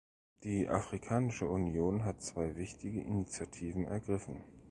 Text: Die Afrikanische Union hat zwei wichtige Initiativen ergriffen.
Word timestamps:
Die 0.43 0.67
Afrikanische 0.67 1.45
Union 1.47 2.05
hat 2.05 2.23
zwei 2.23 2.55
wichtige 2.55 3.01
Initiativen 3.01 3.85
ergriffen. 3.85 4.43